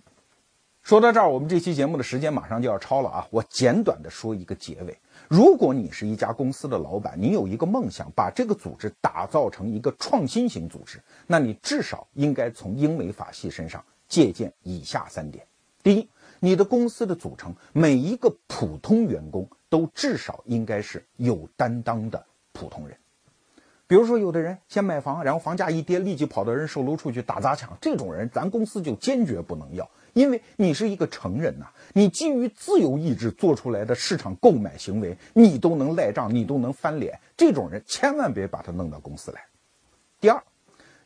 [0.83, 3.27] 说到这儿，我们这期节目的时间马上就要超了啊！
[3.29, 4.97] 我简短的说一个结尾。
[5.31, 15.47] 如果你是一家公司的老板，你有一个梦想，把这个组织打造成一个创新型组织，那你至少应该从英美法系身上借鉴以下三点：
[15.81, 16.09] 第一，
[16.41, 22.21] 你的公司的组成，每一个普通员工都至少应该是有担当的
[22.51, 22.97] 普通人。
[23.87, 29.89] 比如说，有的人先买房，然后房价一跌，立即跑到人售楼处去打砸抢，这种人咱公司就坚决不能要。
[30.13, 39.41] 因为你是一个成人呐，你基于自由意志做出来的市场购买行为，你都能赖账，你都能翻脸，这种人千万别把他弄到公司来。
[40.19, 40.43] 第二，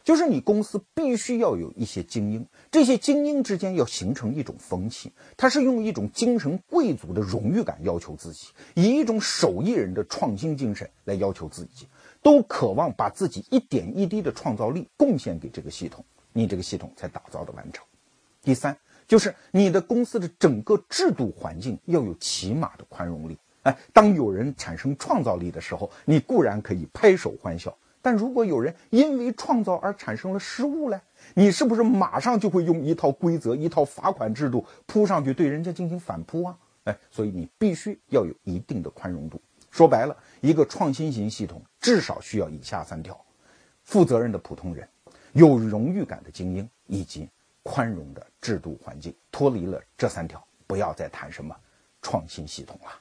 [0.03, 11.88] 就是你公司必须要有一些精英，这些精英之间要形成一种风气，他是用一种精神贵族的荣誉感要求自己，以一种手艺人的创新精神来要求自己，
[12.24, 16.03] 都渴望把自己一点一滴的创造力贡献给这个系统，
[16.34, 17.86] 你这个系统才打造的完成。
[18.41, 18.76] 第三。
[19.08, 23.38] 就是你的公司的整个制度环境要有起码的宽容力。
[23.64, 31.01] 哎，当有人产生创造力的时候，你固然可以拍手欢笑；但如果有人因为创造而产生了失误呢？
[31.34, 36.56] 你是不是马上就会用一套规则、一套罚款制度扑上去对人家进行反扑啊？
[36.84, 39.41] 哎，所以你必须要有一定的宽容度。
[39.72, 43.20] 说白了，一个创新型系统至少需要以下三条：
[43.82, 44.88] 负责任的普通人，
[45.34, 47.28] 有荣誉感的精英，以及。
[47.66, 51.53] 宽容的制度环境，脱离了这三条，不要再谈什么
[51.99, 52.91] 创新系统了。